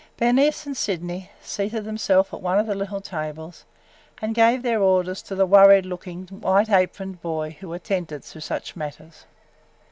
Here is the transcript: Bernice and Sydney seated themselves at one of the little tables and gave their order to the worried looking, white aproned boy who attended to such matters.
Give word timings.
Bernice 0.17 0.65
and 0.65 0.75
Sydney 0.75 1.29
seated 1.43 1.85
themselves 1.85 2.29
at 2.33 2.41
one 2.41 2.57
of 2.57 2.65
the 2.65 2.73
little 2.73 3.01
tables 3.01 3.65
and 4.19 4.33
gave 4.33 4.63
their 4.63 4.81
order 4.81 5.13
to 5.13 5.35
the 5.35 5.45
worried 5.45 5.85
looking, 5.85 6.25
white 6.25 6.71
aproned 6.71 7.21
boy 7.21 7.55
who 7.59 7.71
attended 7.71 8.23
to 8.23 8.41
such 8.41 8.75
matters. 8.75 9.25